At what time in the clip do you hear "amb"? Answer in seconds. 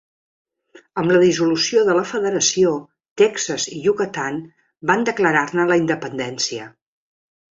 1.01-1.11